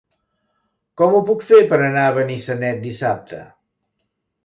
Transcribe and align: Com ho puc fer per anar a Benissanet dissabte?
Com 1.01 1.17
ho 1.17 1.19
puc 1.27 1.45
fer 1.51 1.61
per 1.75 1.81
anar 1.89 2.07
a 2.09 2.17
Benissanet 2.19 2.83
dissabte? 2.91 3.47